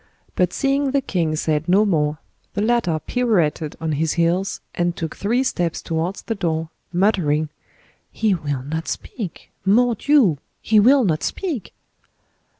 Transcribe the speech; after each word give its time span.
But 0.33 0.51
seeing 0.51 0.89
the 0.93 1.01
king 1.01 1.35
said 1.35 1.69
no 1.69 1.85
more, 1.85 2.17
the 2.55 2.61
latter 2.63 2.97
pirouetted 2.97 3.75
on 3.79 3.91
his 3.91 4.13
heels, 4.13 4.59
and 4.73 4.95
took 4.95 5.15
three 5.15 5.43
steps 5.43 5.79
towards 5.79 6.23
the 6.23 6.33
door, 6.33 6.71
muttering, 6.91 7.49
"He 8.11 8.33
will 8.33 8.63
not 8.63 8.87
speak! 8.87 9.51
Mordioux! 9.63 10.39
he 10.59 10.79
will 10.79 11.03
not 11.03 11.21
speak!" 11.21 11.75